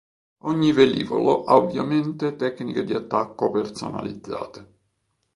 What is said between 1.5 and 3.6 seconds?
ovviamente tecniche di attacco